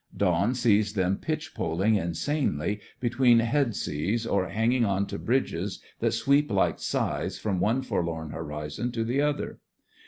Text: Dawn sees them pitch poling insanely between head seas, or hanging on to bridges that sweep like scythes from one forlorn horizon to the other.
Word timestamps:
Dawn 0.17 0.55
sees 0.55 0.93
them 0.93 1.17
pitch 1.19 1.53
poling 1.53 1.93
insanely 1.93 2.79
between 2.99 3.37
head 3.37 3.75
seas, 3.75 4.25
or 4.25 4.47
hanging 4.49 4.83
on 4.83 5.05
to 5.05 5.19
bridges 5.19 5.79
that 5.99 6.13
sweep 6.13 6.49
like 6.49 6.79
scythes 6.79 7.37
from 7.37 7.59
one 7.59 7.83
forlorn 7.83 8.31
horizon 8.31 8.91
to 8.93 9.03
the 9.03 9.21
other. 9.21 9.59